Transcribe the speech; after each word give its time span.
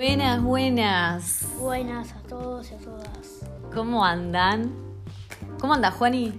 Buenas, 0.00 0.42
buenas. 0.42 1.46
Buenas 1.58 2.12
a 2.14 2.22
todos 2.22 2.70
y 2.70 2.74
a 2.74 2.78
todas. 2.78 3.44
¿Cómo 3.74 4.02
andan? 4.02 4.72
¿Cómo 5.60 5.74
anda, 5.74 5.90
Juani? 5.90 6.38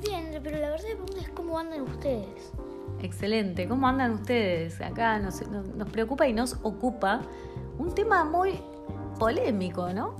Bien, 0.00 0.40
pero 0.42 0.56
la 0.56 0.70
verdad 0.70 0.86
es 1.18 1.28
cómo 1.28 1.58
andan 1.58 1.82
ustedes. 1.82 2.54
Excelente. 3.02 3.68
¿Cómo 3.68 3.86
andan 3.86 4.12
ustedes? 4.12 4.80
Acá 4.80 5.18
nos, 5.18 5.46
nos, 5.48 5.66
nos 5.66 5.90
preocupa 5.90 6.26
y 6.26 6.32
nos 6.32 6.54
ocupa 6.62 7.20
un 7.78 7.94
tema 7.94 8.24
muy 8.24 8.58
polémico, 9.18 9.92
¿no? 9.92 10.16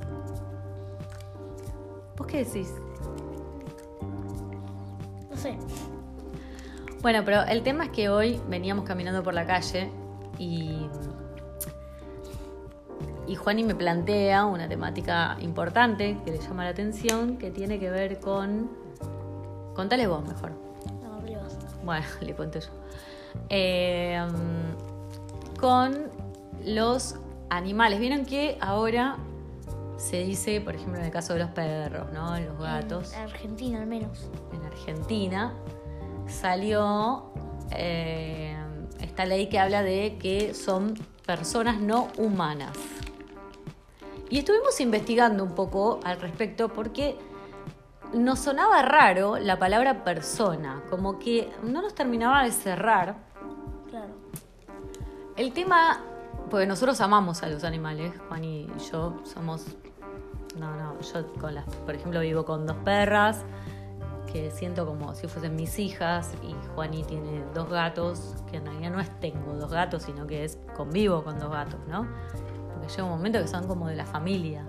¿Vos 2.18 2.26
qué 2.26 2.44
decís? 2.44 2.74
No 5.30 5.36
sé. 5.38 5.56
Bueno, 7.00 7.22
pero 7.24 7.40
el 7.44 7.62
tema 7.62 7.84
es 7.84 7.90
que 7.90 8.10
hoy 8.10 8.38
veníamos 8.50 8.84
caminando 8.84 9.22
por 9.22 9.32
la 9.32 9.46
calle 9.46 9.90
y, 10.38 10.90
y 13.30 13.36
Juani 13.36 13.62
me 13.62 13.76
plantea 13.76 14.44
una 14.44 14.68
temática 14.68 15.36
importante 15.40 16.18
que 16.24 16.32
le 16.32 16.38
llama 16.38 16.64
la 16.64 16.70
atención, 16.70 17.36
que 17.36 17.52
tiene 17.52 17.78
que 17.78 17.88
ver 17.88 18.18
con... 18.18 18.68
Contale 19.72 20.08
vos 20.08 20.26
mejor. 20.26 20.50
No, 21.00 21.20
vos. 21.20 21.56
Bueno, 21.84 22.04
le 22.22 22.34
cuento 22.34 22.58
yo. 22.58 22.70
Eh, 23.48 24.20
con 25.60 26.10
los 26.64 27.20
animales. 27.50 28.00
Vieron 28.00 28.26
que 28.26 28.58
ahora 28.60 29.16
se 29.96 30.24
dice, 30.24 30.60
por 30.60 30.74
ejemplo, 30.74 30.98
en 30.98 31.06
el 31.06 31.12
caso 31.12 31.34
de 31.34 31.38
los 31.38 31.50
perros, 31.50 32.12
¿no? 32.12 32.36
Los 32.40 32.58
gatos. 32.58 33.12
En 33.12 33.20
Argentina 33.20 33.80
al 33.80 33.86
menos. 33.86 34.28
En 34.52 34.64
Argentina 34.64 35.54
salió 36.26 37.30
eh, 37.70 38.56
esta 39.00 39.24
ley 39.24 39.48
que 39.48 39.60
habla 39.60 39.84
de 39.84 40.18
que 40.18 40.52
son 40.52 40.94
personas 41.24 41.80
no 41.80 42.08
humanas. 42.18 42.76
Y 44.30 44.38
estuvimos 44.38 44.80
investigando 44.80 45.42
un 45.42 45.56
poco 45.56 45.98
al 46.04 46.20
respecto 46.20 46.68
porque 46.68 47.18
nos 48.12 48.38
sonaba 48.38 48.80
raro 48.82 49.38
la 49.38 49.58
palabra 49.58 50.04
persona, 50.04 50.82
como 50.88 51.18
que 51.18 51.52
no 51.64 51.82
nos 51.82 51.94
terminaba 51.94 52.44
de 52.44 52.52
cerrar. 52.52 53.16
Claro. 53.88 54.14
El 55.36 55.52
tema, 55.52 56.00
porque 56.48 56.66
nosotros 56.66 57.00
amamos 57.00 57.42
a 57.42 57.48
los 57.48 57.64
animales, 57.64 58.14
Juan 58.28 58.44
y 58.44 58.68
yo 58.90 59.20
somos, 59.24 59.66
no, 60.56 60.76
no, 60.76 61.00
yo 61.00 61.32
con 61.40 61.56
las, 61.56 61.64
por 61.64 61.96
ejemplo, 61.96 62.20
vivo 62.20 62.44
con 62.44 62.66
dos 62.66 62.76
perras 62.84 63.44
que 64.32 64.50
siento 64.52 64.86
como 64.86 65.14
si 65.14 65.26
fuesen 65.26 65.56
mis 65.56 65.78
hijas 65.78 66.32
y 66.42 66.54
Juani 66.74 67.02
tiene 67.02 67.44
dos 67.52 67.68
gatos, 67.68 68.36
que 68.50 68.58
en 68.58 68.66
realidad 68.66 68.90
no 68.92 69.00
es 69.00 69.10
tengo 69.20 69.54
dos 69.54 69.70
gatos, 69.70 70.04
sino 70.04 70.26
que 70.26 70.44
es 70.44 70.58
convivo 70.76 71.24
con 71.24 71.38
dos 71.38 71.50
gatos, 71.50 71.80
¿no? 71.88 72.06
Porque 72.80 72.88
llega 72.94 73.04
un 73.04 73.10
momento 73.10 73.38
que 73.40 73.48
son 73.48 73.66
como 73.66 73.86
de 73.88 73.96
la 73.96 74.06
familia. 74.06 74.64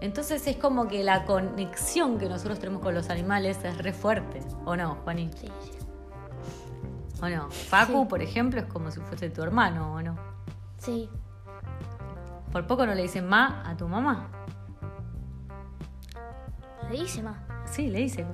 Entonces 0.00 0.46
es 0.46 0.56
como 0.56 0.86
que 0.86 1.02
la 1.02 1.24
conexión 1.24 2.18
que 2.18 2.28
nosotros 2.28 2.58
tenemos 2.58 2.82
con 2.82 2.94
los 2.94 3.10
animales 3.10 3.58
es 3.64 3.78
re 3.78 3.92
fuerte, 3.92 4.40
¿o 4.64 4.76
no, 4.76 4.96
Juani? 5.02 5.30
Sí, 5.36 5.48
sí. 5.62 5.70
¿O 7.22 7.28
no? 7.28 7.50
Facu, 7.50 8.02
Sí. 8.02 8.06
por 8.08 8.22
ejemplo, 8.22 8.60
es 8.60 8.66
como 8.66 8.90
si 8.90 9.00
fuese 9.00 9.30
tu 9.30 9.42
hermano, 9.42 9.94
¿o 9.94 10.02
no? 10.02 10.14
Sí. 10.78 11.08
Por 12.52 12.66
poco 12.66 12.86
no 12.86 12.94
le 12.94 13.02
dicen 13.02 13.26
ma 13.26 13.62
a 13.68 13.76
tu 13.76 13.88
mamá. 13.88 14.28
Le 16.90 17.00
dice 17.00 17.22
más. 17.22 17.36
Sí, 17.64 17.88
le 17.88 18.00
dicen. 18.00 18.26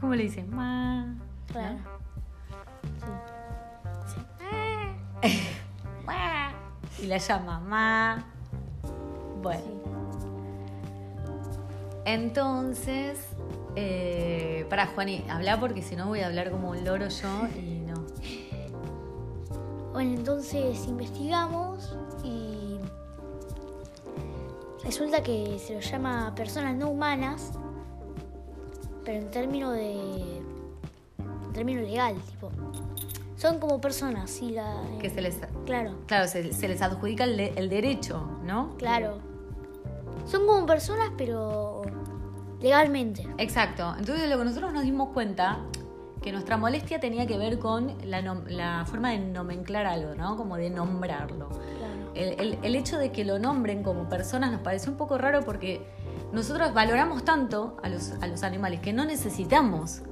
¿Cómo 0.00 0.14
le 0.14 0.22
dicen? 0.24 0.54
Ma. 0.54 1.14
Claro. 1.52 1.78
Y 7.02 7.06
la 7.06 7.18
llama 7.18 7.60
ma. 7.60 8.24
Bueno. 9.42 9.62
Sí. 10.20 10.28
Entonces, 12.04 13.18
eh, 13.76 14.66
para 14.68 14.86
Juani, 14.86 15.24
habla 15.28 15.58
porque 15.60 15.82
si 15.82 15.96
no 15.96 16.06
voy 16.08 16.20
a 16.20 16.26
hablar 16.26 16.50
como 16.50 16.70
un 16.70 16.84
loro 16.84 17.08
yo 17.08 17.48
y 17.56 17.80
no. 17.80 18.04
Bueno, 19.92 20.12
entonces 20.16 20.86
investigamos 20.86 21.96
y 22.24 22.78
resulta 24.84 25.22
que 25.22 25.58
se 25.58 25.74
lo 25.74 25.80
llama 25.80 26.34
personas 26.34 26.76
no 26.76 26.90
humanas, 26.90 27.52
pero 29.04 29.18
en 29.18 29.30
términos 29.30 29.74
de 29.74 30.38
en 31.18 31.52
términos 31.52 31.82
legal, 31.82 32.14
tipo 32.22 32.50
son 33.36 33.58
como 33.58 33.80
personas, 33.80 34.30
sí 34.30 34.50
la 34.50 34.82
Que 35.00 35.08
se 35.08 35.22
les, 35.22 35.38
claro, 35.66 35.94
claro, 36.06 36.26
se, 36.28 36.52
se 36.52 36.68
les 36.68 36.82
adjudica 36.82 37.24
el, 37.24 37.36
de- 37.36 37.52
el 37.56 37.68
derecho, 37.68 38.38
¿no? 38.44 38.76
claro. 38.78 39.18
Son 40.26 40.46
como 40.46 40.66
personas 40.66 41.10
pero 41.16 41.82
legalmente. 42.60 43.26
Exacto. 43.38 43.94
Entonces 43.98 44.28
lo 44.28 44.38
que 44.38 44.44
nosotros 44.44 44.72
nos 44.72 44.82
dimos 44.82 45.08
cuenta 45.10 45.58
que 46.22 46.30
nuestra 46.32 46.56
molestia 46.58 47.00
tenía 47.00 47.26
que 47.26 47.38
ver 47.38 47.58
con 47.58 47.94
la, 48.04 48.20
la 48.46 48.84
forma 48.86 49.10
de 49.12 49.18
nomenclar 49.18 49.86
algo, 49.86 50.14
¿no? 50.14 50.36
Como 50.36 50.56
de 50.56 50.68
nombrarlo. 50.70 51.48
Claro. 51.48 52.12
El, 52.14 52.38
el- 52.40 52.58
el 52.62 52.76
hecho 52.76 52.98
de 52.98 53.10
que 53.12 53.24
lo 53.24 53.38
nombren 53.38 53.82
como 53.82 54.08
personas 54.08 54.52
nos 54.52 54.60
pareció 54.60 54.92
un 54.92 54.98
poco 54.98 55.16
raro 55.16 55.40
porque 55.42 55.80
nosotros 56.32 56.74
valoramos 56.74 57.24
tanto 57.24 57.78
a 57.82 57.88
los, 57.88 58.12
a 58.20 58.26
los 58.26 58.42
animales 58.42 58.80
que 58.80 58.92
no 58.92 59.04
necesitamos 59.06 60.02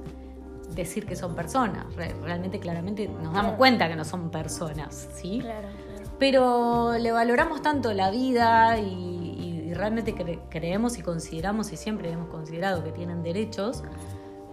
decir 0.79 1.05
que 1.05 1.15
son 1.15 1.35
personas. 1.35 1.93
Re- 1.95 2.13
realmente, 2.23 2.59
claramente, 2.59 3.07
nos 3.07 3.33
damos 3.33 3.53
cuenta 3.53 3.87
que 3.87 3.95
no 3.95 4.03
son 4.05 4.29
personas, 4.29 5.07
¿sí? 5.13 5.39
Claro, 5.41 5.67
claro. 5.87 6.09
Pero 6.19 6.97
le 6.99 7.11
valoramos 7.11 7.61
tanto 7.61 7.93
la 7.93 8.11
vida 8.11 8.77
y, 8.79 9.73
realmente 9.73 10.13
cre- 10.15 10.39
creemos 10.49 10.97
y 10.97 11.01
consideramos 11.03 11.71
y 11.71 11.77
siempre 11.77 12.11
hemos 12.11 12.27
considerado 12.29 12.83
que 12.83 12.91
tienen 12.91 13.21
derechos, 13.23 13.83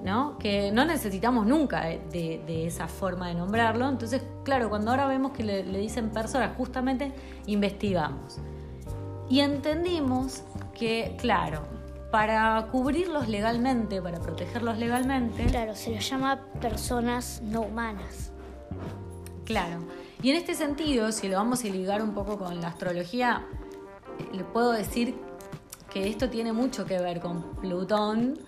¿no? 0.05 0.39
Que 0.39 0.71
no 0.71 0.85
necesitamos 0.85 1.47
nunca 1.47 1.85
de, 1.87 2.43
de 2.47 2.67
esa 2.67 2.87
forma 2.87 3.29
de 3.29 3.35
nombrarlo. 3.35 3.89
Entonces, 3.89 4.23
claro, 4.45 4.69
cuando 4.69 4.91
ahora 4.93 5.07
vemos 5.09 5.33
que 5.33 5.43
le, 5.43 5.65
le 5.65 5.79
dicen 5.79 6.11
personas, 6.11 6.51
justamente 6.57 7.13
investigamos. 7.47 8.39
Y 9.29 9.41
entendimos 9.41 10.45
que, 10.75 11.17
claro, 11.19 11.63
para 12.17 12.69
cubrirlos 12.73 13.29
legalmente, 13.29 14.01
para 14.01 14.19
protegerlos 14.19 14.79
legalmente, 14.79 15.45
Claro, 15.45 15.75
se 15.75 15.95
los 15.95 16.09
llama 16.09 16.41
personas 16.63 17.43
no 17.43 17.61
humanas. 17.61 18.33
Claro. 19.45 19.81
Y 20.23 20.31
en 20.31 20.37
este 20.37 20.55
sentido, 20.55 21.13
si 21.13 21.29
lo 21.29 21.37
vamos 21.37 21.63
a 21.63 21.69
ligar 21.69 22.01
un 22.01 22.15
poco 22.15 22.39
con 22.39 22.59
la 22.63 22.69
astrología, 22.69 23.45
le 24.33 24.45
puedo 24.45 24.73
decir 24.73 25.15
que 25.93 26.09
esto 26.09 26.31
tiene 26.31 26.55
mucho 26.55 26.87
que 26.87 26.99
ver 26.99 27.21
con 27.21 27.55
Plutón, 27.57 28.39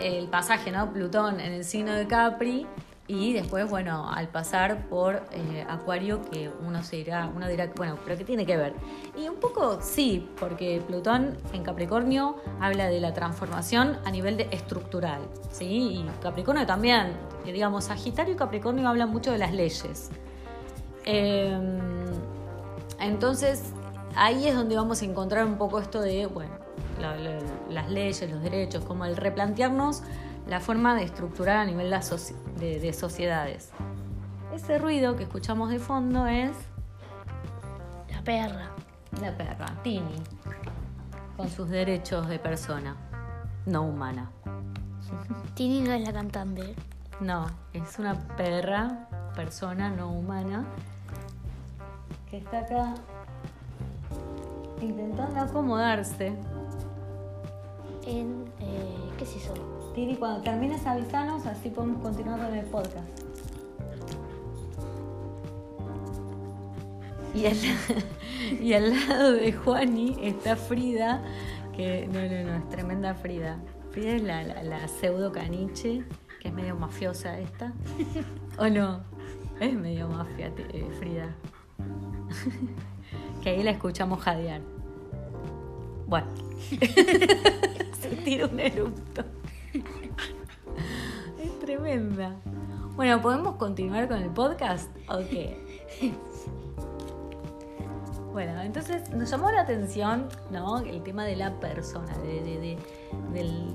el 0.00 0.26
pasaje, 0.26 0.72
¿no? 0.72 0.92
Plutón 0.92 1.38
en 1.38 1.52
el 1.52 1.64
signo 1.64 1.92
de 1.92 2.08
Capri 2.08 2.66
y 3.06 3.34
después, 3.34 3.68
bueno, 3.68 4.08
al 4.10 4.28
pasar 4.28 4.88
por 4.88 5.24
eh, 5.32 5.66
Acuario, 5.68 6.22
que 6.30 6.50
uno 6.66 6.82
se 6.82 6.96
dirá, 6.96 7.30
uno 7.34 7.46
dirá, 7.48 7.70
bueno, 7.76 7.98
pero 8.02 8.16
¿qué 8.16 8.24
tiene 8.24 8.46
que 8.46 8.56
ver? 8.56 8.72
Y 9.16 9.28
un 9.28 9.36
poco 9.36 9.78
sí, 9.82 10.26
porque 10.40 10.82
Plutón 10.86 11.36
en 11.52 11.62
Capricornio 11.62 12.36
habla 12.60 12.86
de 12.88 13.00
la 13.00 13.12
transformación 13.12 13.98
a 14.06 14.10
nivel 14.10 14.38
de 14.38 14.48
estructural, 14.52 15.20
¿sí? 15.50 15.66
Y 15.66 16.10
Capricornio 16.22 16.64
también, 16.66 17.12
digamos, 17.44 17.84
Sagitario 17.84 18.32
y 18.34 18.36
Capricornio 18.36 18.88
hablan 18.88 19.10
mucho 19.10 19.32
de 19.32 19.38
las 19.38 19.52
leyes. 19.52 20.10
Eh, 21.04 21.58
entonces, 23.00 23.62
ahí 24.16 24.48
es 24.48 24.54
donde 24.54 24.76
vamos 24.76 25.02
a 25.02 25.04
encontrar 25.04 25.44
un 25.44 25.58
poco 25.58 25.78
esto 25.78 26.00
de, 26.00 26.26
bueno, 26.26 26.52
la- 27.00 27.16
la- 27.16 27.38
las 27.68 27.90
leyes, 27.90 28.30
los 28.30 28.42
derechos, 28.42 28.84
como 28.84 29.04
el 29.04 29.16
replantearnos 29.16 30.02
la 30.46 30.60
forma 30.60 30.94
de 30.94 31.04
estructurar 31.04 31.56
a 31.58 31.64
nivel 31.64 31.90
de, 31.90 31.96
soci- 31.96 32.34
de- 32.58 32.78
de 32.80 32.92
sociedades. 32.92 33.70
Ese 34.54 34.78
ruido 34.78 35.16
que 35.16 35.24
escuchamos 35.24 35.70
de 35.70 35.78
fondo 35.78 36.26
es 36.26 36.52
La 38.10 38.22
perra. 38.22 38.70
la 39.20 39.36
perra, 39.36 39.66
Tini, 39.82 40.14
con 41.36 41.48
sus 41.48 41.68
derechos 41.68 42.28
de 42.28 42.38
persona, 42.38 42.96
no 43.66 43.82
humana. 43.82 44.30
Tini 45.54 45.80
no 45.80 45.92
es 45.92 46.02
la 46.06 46.12
cantante. 46.12 46.74
No, 47.20 47.46
es 47.72 47.98
una 47.98 48.14
perra, 48.36 49.08
persona 49.34 49.88
no 49.90 50.10
humana, 50.10 50.64
que 52.30 52.38
está 52.38 52.58
acá 52.60 52.94
intentando 54.80 55.40
acomodarse. 55.40 56.34
En. 58.06 58.44
eh, 58.60 59.10
¿Qué 59.16 59.24
es 59.24 59.36
eso? 59.36 59.54
Tini, 59.94 60.16
cuando 60.16 60.42
termines 60.42 60.84
avisanos, 60.86 61.46
así 61.46 61.70
podemos 61.70 62.02
continuar 62.02 62.40
con 62.40 62.52
el 62.52 62.66
podcast. 62.66 63.08
Y 67.32 67.46
al, 67.46 67.56
y 68.60 68.72
al 68.72 68.90
lado 68.90 69.32
de 69.32 69.52
Juani 69.52 70.16
está 70.20 70.56
Frida, 70.56 71.22
que 71.76 72.08
no, 72.08 72.20
no, 72.20 72.50
no, 72.50 72.56
es 72.56 72.68
tremenda 72.70 73.14
Frida. 73.14 73.60
Frida 73.92 74.16
es 74.16 74.22
la, 74.22 74.42
la, 74.42 74.62
la 74.64 74.88
pseudo 74.88 75.30
caniche, 75.30 76.02
que 76.40 76.48
es 76.48 76.54
medio 76.54 76.74
mafiosa 76.74 77.38
esta. 77.38 77.72
¿O 78.58 78.68
no? 78.68 79.00
Es 79.60 79.74
medio 79.74 80.08
mafia, 80.08 80.52
eh, 80.56 80.88
Frida. 80.98 81.36
que 83.42 83.50
ahí 83.50 83.62
la 83.62 83.70
escuchamos 83.70 84.20
jadear. 84.20 84.60
Bueno. 86.08 86.26
Se 88.00 88.08
tira 88.24 88.46
un 88.46 88.58
erupto. 88.58 89.24
Bueno, 93.14 93.22
¿podemos 93.22 93.54
continuar 93.58 94.08
con 94.08 94.20
el 94.20 94.30
podcast? 94.30 94.90
Ok. 95.08 95.54
Bueno, 98.32 98.60
entonces 98.60 99.08
nos 99.10 99.30
llamó 99.30 99.52
la 99.52 99.60
atención, 99.60 100.26
¿no? 100.50 100.78
El 100.78 101.00
tema 101.04 101.24
de 101.24 101.36
la 101.36 101.60
persona, 101.60 102.12
de, 102.18 102.76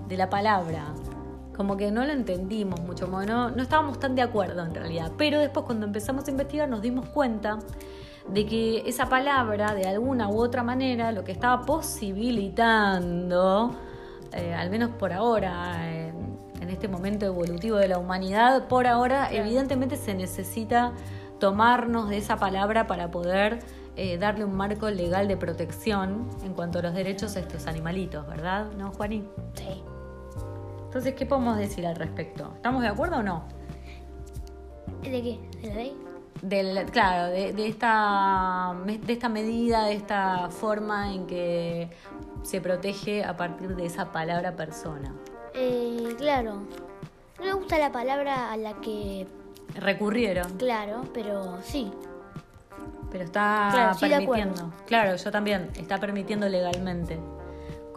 la 0.09 0.29
palabra. 0.29 0.93
Como 1.55 1.77
que 1.77 1.89
no 1.89 2.05
lo 2.05 2.11
entendimos 2.11 2.81
mucho, 2.81 3.07
no, 3.07 3.49
no 3.49 3.63
estábamos 3.63 3.97
tan 3.97 4.13
de 4.13 4.23
acuerdo 4.23 4.61
en 4.61 4.75
realidad. 4.75 5.13
Pero 5.17 5.39
después 5.39 5.65
cuando 5.65 5.85
empezamos 5.85 6.27
a 6.27 6.31
investigar 6.31 6.67
nos 6.67 6.81
dimos 6.81 7.07
cuenta 7.07 7.59
de 8.27 8.45
que 8.45 8.89
esa 8.89 9.07
palabra, 9.07 9.73
de 9.73 9.87
alguna 9.87 10.27
u 10.27 10.41
otra 10.41 10.63
manera, 10.63 11.13
lo 11.13 11.23
que 11.23 11.31
estaba 11.31 11.65
posibilitando, 11.65 13.73
eh, 14.33 14.53
al 14.53 14.69
menos 14.69 14.89
por 14.91 15.13
ahora, 15.13 15.89
en, 15.89 15.98
en 16.69 16.73
este 16.75 16.87
momento 16.87 17.25
evolutivo 17.25 17.77
de 17.77 17.87
la 17.87 17.97
humanidad, 17.97 18.67
por 18.67 18.85
ahora 18.85 19.33
evidentemente 19.33 19.97
se 19.97 20.13
necesita 20.13 20.93
tomarnos 21.39 22.09
de 22.09 22.17
esa 22.17 22.37
palabra 22.37 22.85
para 22.85 23.09
poder 23.09 23.59
eh, 23.95 24.19
darle 24.19 24.45
un 24.45 24.55
marco 24.55 24.87
legal 24.91 25.27
de 25.27 25.35
protección 25.35 26.29
en 26.43 26.53
cuanto 26.53 26.77
a 26.77 26.83
los 26.83 26.93
derechos 26.93 27.35
a 27.35 27.39
estos 27.39 27.65
animalitos, 27.65 28.27
¿verdad? 28.27 28.71
¿No, 28.77 28.91
Juaní? 28.91 29.27
Sí. 29.55 29.83
Entonces, 30.85 31.15
¿qué 31.15 31.25
podemos 31.25 31.57
decir 31.57 31.87
al 31.87 31.95
respecto? 31.95 32.51
¿Estamos 32.55 32.83
de 32.83 32.89
acuerdo 32.89 33.17
o 33.17 33.23
no? 33.23 33.45
¿De 35.01 35.09
qué? 35.09 35.39
¿De 35.61 35.67
la 35.69 35.73
ley? 35.73 35.97
Del, 36.43 36.85
claro, 36.91 37.31
de, 37.31 37.51
de 37.51 37.67
esta, 37.67 38.75
de 38.85 39.11
esta 39.13 39.27
medida, 39.27 39.85
de 39.85 39.93
esta 39.93 40.49
forma 40.51 41.13
en 41.13 41.25
que 41.25 41.89
se 42.43 42.61
protege 42.61 43.23
a 43.23 43.35
partir 43.35 43.75
de 43.75 43.87
esa 43.87 44.11
palabra 44.11 44.55
persona. 44.55 45.15
Eh, 45.53 46.15
claro. 46.17 46.55
No 47.39 47.45
me 47.45 47.53
gusta 47.53 47.77
la 47.77 47.91
palabra 47.91 48.51
a 48.51 48.57
la 48.57 48.73
que. 48.81 49.27
Recurrieron, 49.75 50.57
Claro, 50.57 51.03
pero 51.13 51.57
sí. 51.61 51.91
pero 53.11 53.23
está 53.23 53.69
Claro, 53.71 53.97
permitiendo. 53.99 54.73
Claro, 54.87 55.15
yo 55.15 55.31
también, 55.31 55.69
está 55.75 55.97
permitiendo 55.99 56.49
legalmente. 56.49 57.19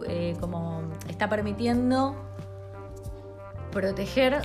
Eh, 0.07 0.37
como 0.41 0.83
está 1.09 1.29
permitiendo 1.29 2.15
proteger 3.71 4.43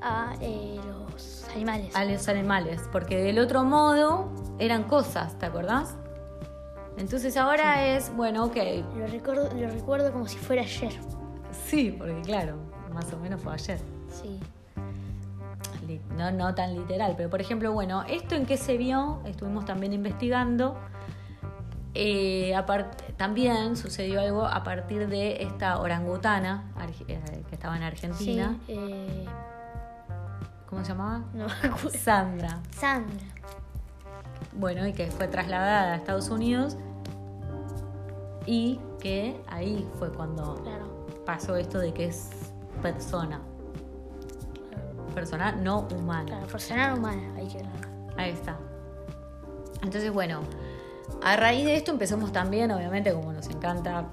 A 0.00 0.34
eh, 0.40 0.78
los 0.86 1.44
animales. 1.54 1.94
a 1.96 2.04
los 2.04 2.28
animales, 2.28 2.80
porque 2.92 3.16
del 3.22 3.38
otro 3.38 3.64
modo 3.64 4.28
eran 4.58 4.84
cosas, 4.84 5.38
¿te 5.38 5.46
acordás? 5.46 5.96
Entonces 6.98 7.36
ahora 7.36 7.86
es, 7.86 8.14
bueno, 8.16 8.44
ok, 8.44 8.56
Lo 8.96 9.06
recuerdo, 9.06 9.50
lo 9.54 9.68
recuerdo 9.70 10.12
como 10.12 10.26
si 10.26 10.36
fuera 10.38 10.62
ayer. 10.62 10.92
sí, 11.66 11.94
porque 11.96 12.20
claro, 12.22 12.56
más 12.92 13.12
o 13.12 13.18
menos 13.18 13.40
fue 13.40 13.52
ayer. 13.54 13.78
Sí. 14.10 14.38
No, 16.18 16.30
no 16.32 16.54
tan 16.54 16.74
literal, 16.74 17.14
pero 17.16 17.30
por 17.30 17.40
ejemplo, 17.40 17.72
bueno, 17.72 18.02
esto 18.08 18.34
en 18.34 18.44
qué 18.44 18.56
se 18.58 18.76
vio, 18.76 19.20
estuvimos 19.24 19.64
también 19.64 19.92
investigando. 19.92 20.76
Eh, 21.94 22.52
apart- 22.54 23.14
también 23.16 23.76
sucedió 23.76 24.20
algo 24.20 24.44
a 24.44 24.62
partir 24.62 25.08
de 25.08 25.42
esta 25.42 25.78
orangutana 25.80 26.64
eh, 27.08 27.18
que 27.48 27.54
estaba 27.54 27.76
en 27.76 27.82
Argentina. 27.84 28.56
Sí. 28.66 28.74
Eh, 28.76 29.24
¿Cómo 30.68 30.82
se 30.84 30.90
llamaba? 30.90 31.20
no 31.32 31.46
me 31.46 31.52
acuerdo. 31.68 31.90
Sandra. 31.98 32.58
Sandra. 32.70 33.26
Bueno, 34.52 34.86
y 34.86 34.92
que 34.92 35.06
fue 35.10 35.28
trasladada 35.28 35.94
a 35.94 35.96
Estados 35.96 36.28
Unidos. 36.28 36.76
Y 38.50 38.80
que 38.98 39.38
ahí 39.46 39.86
fue 39.98 40.10
cuando 40.10 40.54
Claro. 40.62 40.86
pasó 41.26 41.54
esto 41.56 41.78
de 41.78 41.92
que 41.92 42.06
es 42.06 42.30
persona. 42.80 43.42
Persona 45.14 45.52
no 45.52 45.86
humana. 45.94 46.24
Claro, 46.24 46.46
persona 46.46 46.94
humana, 46.94 47.34
hay 47.36 47.46
que. 47.46 47.62
Ahí 48.16 48.30
está. 48.30 48.56
Entonces, 49.82 50.10
bueno, 50.10 50.40
a 51.22 51.36
raíz 51.36 51.66
de 51.66 51.76
esto 51.76 51.90
empezamos 51.92 52.32
también, 52.32 52.70
obviamente, 52.70 53.12
como 53.12 53.34
nos 53.34 53.48
encanta 53.50 54.06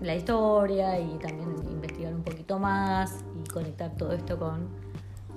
la 0.00 0.14
historia 0.14 0.98
y 0.98 1.18
también 1.18 1.54
investigar 1.70 2.14
un 2.14 2.22
poquito 2.22 2.58
más 2.58 3.22
y 3.36 3.46
conectar 3.50 3.94
todo 3.96 4.12
esto 4.12 4.38
con 4.38 4.66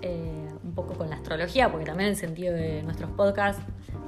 eh, 0.01 0.48
un 0.63 0.72
poco 0.74 0.94
con 0.94 1.10
la 1.10 1.18
astrología, 1.18 1.69
porque 1.69 1.86
también 1.86 2.12
el 2.12 2.16
sentido 2.16 2.54
de 2.54 2.81
nuestros 2.83 3.12
podcasts 3.12 3.62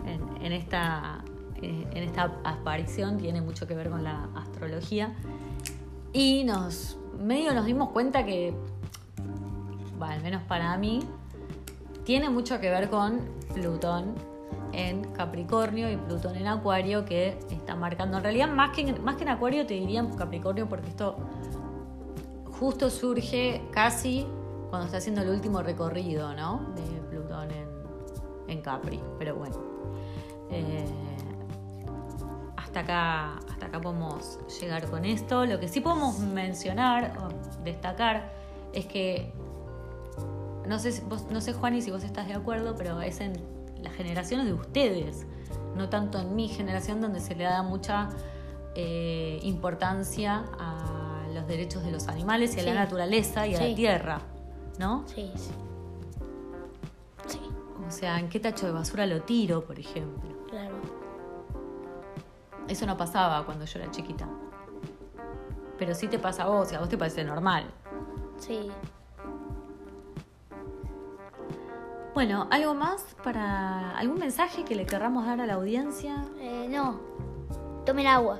en, 0.05 0.45
en 0.45 0.53
esta, 0.53 1.23
en 1.63 2.03
esta 2.03 2.39
aparición 2.43 3.17
tiene 3.17 3.41
mucho 3.41 3.67
que 3.67 3.75
ver 3.75 3.89
con 3.89 4.03
la 4.03 4.29
astrología. 4.35 5.13
Y 6.11 6.43
nos 6.43 6.97
medio 7.19 7.53
nos 7.53 7.65
dimos 7.65 7.89
cuenta 7.89 8.25
que, 8.25 8.53
al 9.99 10.21
menos 10.21 10.43
para 10.43 10.77
mí, 10.77 10.99
tiene 12.03 12.29
mucho 12.29 12.59
que 12.59 12.69
ver 12.69 12.89
con 12.89 13.21
Plutón 13.53 14.15
en 14.73 15.03
Capricornio 15.13 15.91
y 15.91 15.97
Plutón 15.97 16.35
en 16.35 16.47
Acuario 16.47 17.05
que 17.05 17.37
está 17.49 17.75
marcando. 17.75 18.17
En 18.17 18.23
realidad, 18.23 18.49
más 18.49 18.71
que 18.71 18.81
en, 18.81 19.03
más 19.03 19.15
que 19.15 19.23
en 19.23 19.29
Acuario, 19.29 19.65
te 19.65 19.75
diría 19.75 20.01
en 20.01 20.13
Capricornio 20.15 20.67
porque 20.67 20.89
esto 20.89 21.15
justo 22.59 22.89
surge 22.89 23.61
casi 23.71 24.27
cuando 24.69 24.85
está 24.85 24.97
haciendo 24.97 25.21
el 25.21 25.29
último 25.29 25.61
recorrido, 25.61 26.33
¿no? 26.33 26.73
De 26.75 26.81
Plutón 27.09 27.49
en, 27.51 27.67
en 28.47 28.61
Capri. 28.61 28.99
Pero 29.19 29.35
bueno. 29.35 29.55
eh, 30.49 30.85
hasta 32.73 32.79
acá, 32.79 33.35
hasta 33.51 33.67
acá 33.67 33.79
podemos 33.81 34.39
llegar 34.59 34.89
con 34.89 35.05
esto. 35.05 35.45
Lo 35.45 35.59
que 35.59 35.67
sí 35.67 35.79
podemos 35.79 36.17
mencionar 36.17 37.13
o 37.19 37.61
destacar 37.63 38.33
es 38.73 38.87
que 38.87 39.31
no 40.67 40.79
sé, 40.79 40.99
vos, 41.07 41.25
no 41.29 41.39
sé 41.39 41.53
Juani 41.53 41.83
si 41.83 41.91
vos 41.91 42.03
estás 42.03 42.27
de 42.27 42.33
acuerdo, 42.33 42.73
pero 42.75 42.99
es 43.01 43.19
en 43.19 43.33
las 43.83 43.93
generaciones 43.93 44.47
de 44.47 44.53
ustedes, 44.53 45.27
no 45.75 45.89
tanto 45.89 46.17
en 46.19 46.35
mi 46.35 46.47
generación 46.47 46.99
donde 46.99 47.19
se 47.19 47.35
le 47.35 47.43
da 47.43 47.61
mucha 47.61 48.09
eh, 48.75 49.39
importancia 49.43 50.43
a 50.57 51.27
los 51.31 51.45
derechos 51.45 51.83
de 51.83 51.91
los 51.91 52.07
animales 52.07 52.55
y 52.55 52.59
a 52.59 52.63
Sí. 52.63 52.69
la 52.69 52.73
naturaleza 52.73 53.45
y 53.45 53.53
a 53.53 53.59
Sí. 53.59 53.69
la 53.69 53.75
tierra, 53.75 54.19
¿no? 54.79 55.03
Sí, 55.07 55.31
sí. 55.35 55.51
Sí, 57.27 57.39
O 57.87 57.91
sea, 57.91 58.19
¿en 58.19 58.29
qué 58.29 58.39
tacho 58.39 58.65
de 58.65 58.71
basura 58.71 59.05
lo 59.05 59.21
tiro, 59.21 59.63
por 59.63 59.77
ejemplo? 59.79 60.32
Eso 62.67 62.85
no 62.85 62.97
pasaba 62.97 63.45
cuando 63.45 63.65
yo 63.65 63.79
era 63.79 63.91
chiquita. 63.91 64.27
Pero 65.77 65.93
sí 65.95 66.07
te 66.07 66.19
pasa 66.19 66.43
a 66.43 66.47
vos 66.47 66.71
y 66.71 66.75
a 66.75 66.79
vos 66.79 66.89
te 66.89 66.97
parece 66.97 67.23
normal. 67.23 67.65
Sí. 68.37 68.71
Bueno, 72.13 72.47
¿algo 72.51 72.75
más 72.75 73.15
para 73.23 73.97
algún 73.97 74.19
mensaje 74.19 74.63
que 74.63 74.75
le 74.75 74.85
querramos 74.85 75.25
dar 75.25 75.41
a 75.41 75.47
la 75.47 75.55
audiencia? 75.55 76.23
Eh, 76.39 76.67
no. 76.69 76.99
Tomen 77.85 78.05
agua. 78.05 78.39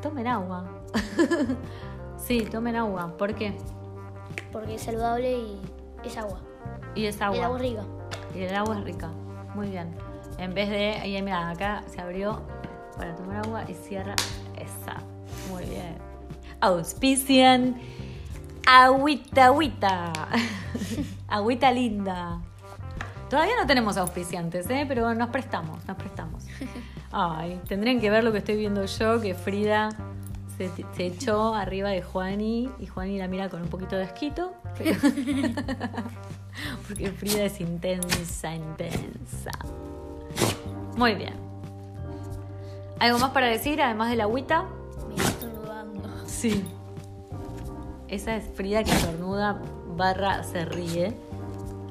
Tomen 0.00 0.26
agua. 0.26 0.64
sí, 2.16 2.46
tomen 2.46 2.76
agua. 2.76 3.14
¿Por 3.18 3.34
qué? 3.34 3.56
Porque 4.52 4.76
es 4.76 4.82
saludable 4.82 5.38
y 5.38 5.60
es 6.02 6.16
agua. 6.16 6.40
Y 6.94 7.04
es 7.04 7.18
Y 7.18 7.22
agua. 7.22 7.36
el 7.36 7.44
agua 7.44 7.56
es 7.58 7.62
rica. 7.62 7.84
Y 8.34 8.42
el 8.42 8.54
agua 8.56 8.78
es 8.78 8.84
rica. 8.84 9.08
Muy 9.54 9.68
bien. 9.68 9.94
En 10.40 10.54
vez 10.54 10.68
de. 10.70 10.94
Ahí, 10.94 11.20
mira, 11.22 11.50
acá 11.50 11.82
se 11.86 12.00
abrió 12.00 12.42
para 12.96 13.14
tomar 13.14 13.44
agua 13.44 13.64
y 13.68 13.74
cierra 13.74 14.16
esa. 14.56 14.96
Muy 15.50 15.64
bien. 15.64 15.96
Auspician. 16.60 17.76
Agüita, 18.66 19.46
agüita. 19.46 20.12
agüita 21.28 21.70
linda. 21.72 22.40
Todavía 23.28 23.54
no 23.60 23.66
tenemos 23.66 23.96
auspiciantes, 23.96 24.68
¿eh? 24.70 24.84
pero 24.88 25.14
nos 25.14 25.28
prestamos, 25.30 25.84
nos 25.86 25.96
prestamos. 25.96 26.44
Ay, 27.12 27.60
tendrían 27.68 28.00
que 28.00 28.10
ver 28.10 28.24
lo 28.24 28.32
que 28.32 28.38
estoy 28.38 28.56
viendo 28.56 28.84
yo, 28.84 29.20
que 29.20 29.34
Frida 29.34 29.90
se, 30.56 30.68
se 30.96 31.06
echó 31.06 31.54
arriba 31.54 31.90
de 31.90 32.02
Juani 32.02 32.70
y 32.80 32.86
Juani 32.86 33.18
la 33.18 33.28
mira 33.28 33.48
con 33.48 33.62
un 33.62 33.68
poquito 33.68 33.94
de 33.96 34.02
asquito. 34.04 34.52
pero- 34.76 34.96
Porque 36.88 37.10
Frida 37.12 37.44
es 37.44 37.60
intensa, 37.60 38.54
intensa. 38.54 39.50
Muy 40.96 41.14
bien. 41.14 41.34
¿Algo 42.98 43.18
más 43.18 43.30
para 43.30 43.46
decir, 43.46 43.80
además 43.80 44.10
de 44.10 44.16
la 44.16 44.24
agüita? 44.24 44.66
Me 45.08 45.22
estornudando. 45.22 46.10
Sí. 46.26 46.64
Esa 48.08 48.36
es 48.36 48.44
Frida 48.54 48.84
que 48.84 48.90
estornuda 48.90 49.62
barra 49.96 50.42
se 50.42 50.64
ríe. 50.64 51.14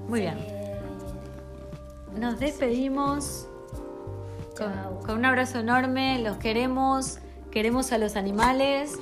Muy 0.07 0.21
bien. 0.21 0.37
Nos 2.15 2.39
despedimos 2.39 3.47
con, 4.57 5.17
un 5.17 5.25
abrazo 5.25 5.59
enorme. 5.59 6.19
Los 6.19 6.37
queremos. 6.37 7.19
Queremos 7.51 7.91
a 7.91 7.97
los 7.97 8.15
animales. 8.15 8.99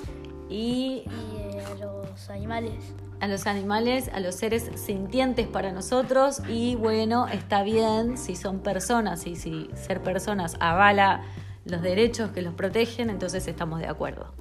Y 0.50 1.04
y 1.06 1.58
eh, 1.58 1.64
a 1.66 1.76
los 1.76 2.30
animales. 2.30 2.74
A 3.20 3.28
los 3.28 3.48
animales, 3.48 4.10
a 4.14 4.20
los 4.20 4.36
seres 4.36 4.70
sintientes 4.76 5.48
para 5.48 5.72
nosotros 5.72 6.42
y 6.48 6.76
bueno, 6.76 7.28
está 7.28 7.64
bien 7.64 8.18
si 8.18 8.36
son 8.36 8.60
personas 8.60 9.26
y 9.26 9.36
si 9.36 9.70
ser 9.74 10.02
personas 10.04 10.56
avala 10.60 11.24
los 11.66 11.82
derechos 11.82 12.32
que 12.32 12.42
los 12.42 12.54
protegen, 12.54 13.10
entonces 13.10 13.48
estamos 13.48 13.80
de 13.80 13.88
acuerdo. 13.88 14.34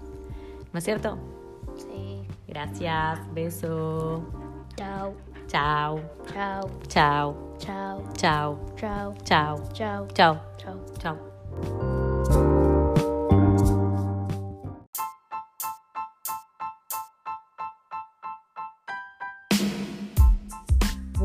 ¿No 0.73 0.79
es 0.79 0.85
cierto? 0.85 1.19
Sí. 1.77 2.23
Gracias, 2.47 3.19
beso. 3.35 4.23
Chao. 4.77 5.15
Chao. 5.47 6.01
Chao. 6.33 6.71
Chao. 6.89 7.37
Chao. 7.59 8.03
Chao. 8.15 8.61
Chao. 8.77 9.15
Chao. 9.25 9.63
Chao. 9.73 10.07
Chao. 10.13 10.87
Chao. 10.99 11.86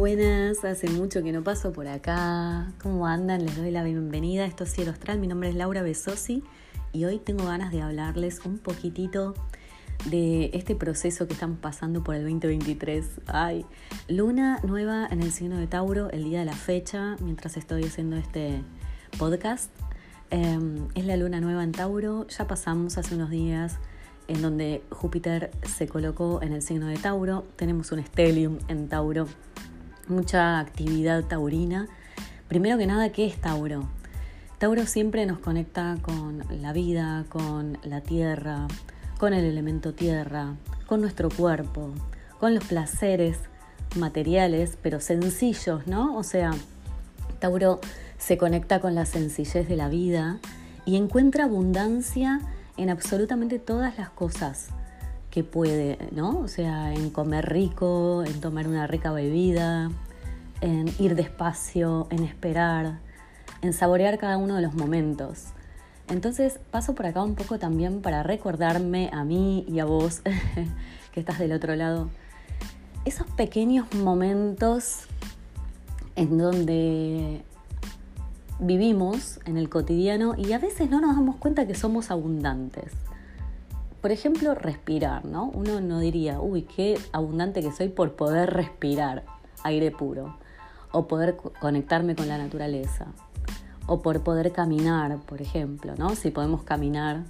Buenas, 0.01 0.65
hace 0.65 0.89
mucho 0.89 1.21
que 1.21 1.31
no 1.31 1.43
paso 1.43 1.71
por 1.73 1.87
acá. 1.87 2.73
¿Cómo 2.81 3.05
andan? 3.05 3.45
Les 3.45 3.55
doy 3.55 3.69
la 3.69 3.83
bienvenida. 3.83 4.45
Esto 4.45 4.63
es 4.63 4.73
Cielo 4.73 4.89
Astral. 4.89 5.19
Mi 5.19 5.27
nombre 5.27 5.49
es 5.49 5.53
Laura 5.53 5.83
Besosi 5.83 6.43
y 6.91 7.05
hoy 7.05 7.19
tengo 7.19 7.45
ganas 7.45 7.71
de 7.71 7.83
hablarles 7.83 8.43
un 8.43 8.57
poquitito 8.57 9.35
de 10.05 10.49
este 10.55 10.75
proceso 10.75 11.27
que 11.27 11.33
estamos 11.33 11.59
pasando 11.59 12.03
por 12.03 12.15
el 12.15 12.23
2023. 12.23 13.05
Ay, 13.27 13.63
luna 14.07 14.59
nueva 14.63 15.07
en 15.11 15.21
el 15.21 15.31
signo 15.31 15.57
de 15.57 15.67
Tauro, 15.67 16.09
el 16.09 16.23
día 16.23 16.39
de 16.39 16.45
la 16.45 16.55
fecha, 16.55 17.15
mientras 17.21 17.55
estoy 17.55 17.83
haciendo 17.83 18.15
este 18.15 18.63
podcast. 19.19 19.69
Eh, 20.31 20.57
es 20.95 21.05
la 21.05 21.15
luna 21.15 21.41
nueva 21.41 21.63
en 21.63 21.73
Tauro. 21.73 22.25
Ya 22.27 22.47
pasamos 22.47 22.97
hace 22.97 23.13
unos 23.13 23.29
días 23.29 23.77
en 24.27 24.41
donde 24.41 24.81
Júpiter 24.89 25.51
se 25.63 25.87
colocó 25.87 26.41
en 26.41 26.53
el 26.53 26.63
signo 26.63 26.87
de 26.87 26.97
Tauro. 26.97 27.45
Tenemos 27.55 27.91
un 27.91 28.03
stellium 28.03 28.57
en 28.67 28.87
Tauro, 28.87 29.27
mucha 30.07 30.59
actividad 30.59 31.23
taurina. 31.23 31.87
Primero 32.47 32.77
que 32.77 32.87
nada, 32.87 33.11
¿qué 33.11 33.25
es 33.25 33.39
Tauro? 33.39 33.87
Tauro 34.57 34.85
siempre 34.85 35.25
nos 35.25 35.39
conecta 35.39 35.97
con 36.01 36.43
la 36.61 36.73
vida, 36.73 37.25
con 37.29 37.77
la 37.83 38.01
tierra, 38.01 38.67
con 39.17 39.33
el 39.33 39.45
elemento 39.45 39.93
tierra, 39.93 40.55
con 40.85 41.01
nuestro 41.01 41.29
cuerpo, 41.29 41.93
con 42.39 42.53
los 42.53 42.63
placeres 42.65 43.37
materiales, 43.95 44.77
pero 44.81 44.99
sencillos, 44.99 45.87
¿no? 45.87 46.15
O 46.17 46.23
sea, 46.23 46.51
Tauro 47.39 47.79
se 48.17 48.37
conecta 48.37 48.79
con 48.79 48.95
la 48.95 49.05
sencillez 49.05 49.67
de 49.67 49.75
la 49.75 49.89
vida 49.89 50.39
y 50.85 50.97
encuentra 50.97 51.45
abundancia 51.45 52.41
en 52.77 52.89
absolutamente 52.89 53.59
todas 53.59 53.97
las 53.97 54.09
cosas 54.09 54.69
que 55.31 55.43
puede, 55.43 55.97
¿no? 56.11 56.39
O 56.39 56.47
sea, 56.47 56.93
en 56.93 57.09
comer 57.09 57.49
rico, 57.49 58.23
en 58.25 58.41
tomar 58.41 58.67
una 58.67 58.85
rica 58.85 59.11
bebida, 59.11 59.89
en 60.59 60.93
ir 60.99 61.15
despacio, 61.15 62.07
en 62.11 62.23
esperar, 62.23 62.99
en 63.61 63.73
saborear 63.73 64.19
cada 64.19 64.37
uno 64.37 64.55
de 64.55 64.61
los 64.61 64.73
momentos. 64.73 65.45
Entonces 66.09 66.59
paso 66.69 66.93
por 66.93 67.05
acá 67.05 67.23
un 67.23 67.35
poco 67.35 67.57
también 67.57 68.01
para 68.01 68.23
recordarme 68.23 69.09
a 69.13 69.23
mí 69.23 69.65
y 69.69 69.79
a 69.79 69.85
vos 69.85 70.21
que 71.13 71.19
estás 71.19 71.39
del 71.39 71.53
otro 71.53 71.75
lado, 71.75 72.09
esos 73.05 73.25
pequeños 73.31 73.91
momentos 73.93 75.05
en 76.17 76.37
donde 76.37 77.41
vivimos 78.59 79.39
en 79.45 79.57
el 79.57 79.69
cotidiano 79.69 80.35
y 80.37 80.51
a 80.51 80.59
veces 80.59 80.89
no 80.89 80.99
nos 80.99 81.15
damos 81.15 81.37
cuenta 81.37 81.65
que 81.65 81.73
somos 81.73 82.11
abundantes. 82.11 82.91
Por 84.01 84.11
ejemplo, 84.11 84.55
respirar, 84.55 85.25
¿no? 85.25 85.51
Uno 85.53 85.79
no 85.79 85.99
diría, 85.99 86.39
uy, 86.41 86.63
qué 86.63 86.99
abundante 87.11 87.61
que 87.61 87.71
soy 87.71 87.89
por 87.89 88.15
poder 88.15 88.51
respirar 88.51 89.23
aire 89.63 89.91
puro, 89.91 90.37
o 90.91 91.07
poder 91.07 91.35
conectarme 91.35 92.15
con 92.15 92.27
la 92.27 92.39
naturaleza, 92.39 93.07
o 93.85 94.01
por 94.01 94.23
poder 94.23 94.51
caminar, 94.51 95.19
por 95.19 95.41
ejemplo, 95.41 95.93
¿no? 95.97 96.15
Si 96.15 96.31
podemos 96.31 96.63
caminar. 96.63 97.23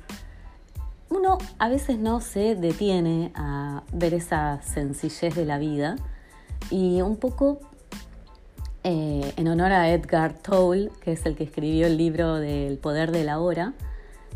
Uno 1.09 1.37
a 1.59 1.67
veces 1.67 1.99
no 1.99 2.21
se 2.21 2.55
detiene 2.55 3.33
a 3.35 3.83
ver 3.91 4.13
esa 4.13 4.61
sencillez 4.61 5.35
de 5.35 5.45
la 5.45 5.57
vida 5.57 5.97
y 6.69 7.01
un 7.01 7.17
poco 7.17 7.59
eh, 8.85 9.33
en 9.35 9.47
honor 9.49 9.73
a 9.73 9.89
Edgar 9.91 10.33
Tolle, 10.33 10.89
que 11.01 11.11
es 11.11 11.25
el 11.25 11.35
que 11.35 11.43
escribió 11.43 11.85
el 11.87 11.97
libro 11.97 12.35
del 12.35 12.77
poder 12.77 13.11
de 13.11 13.25
la 13.25 13.39
hora, 13.39 13.73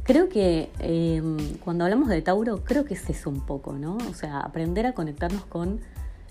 creo 0.06 0.30
que 0.30 0.72
eh, 0.80 1.22
cuando 1.64 1.84
hablamos 1.84 2.08
de 2.08 2.22
Tauro, 2.22 2.64
creo 2.64 2.86
que 2.86 2.94
es 2.94 3.10
eso 3.10 3.30
un 3.30 3.42
poco, 3.42 3.74
¿no? 3.74 3.98
O 4.10 4.14
sea, 4.14 4.40
aprender 4.40 4.86
a 4.86 4.94
conectarnos 4.94 5.44
con 5.46 5.82